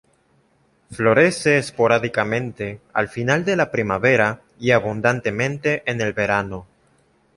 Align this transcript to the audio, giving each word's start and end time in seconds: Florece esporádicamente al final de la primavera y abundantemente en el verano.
Florece 0.89 1.59
esporádicamente 1.59 2.81
al 2.91 3.07
final 3.07 3.45
de 3.45 3.55
la 3.55 3.69
primavera 3.69 4.41
y 4.59 4.71
abundantemente 4.71 5.83
en 5.85 6.01
el 6.01 6.13
verano. 6.13 6.65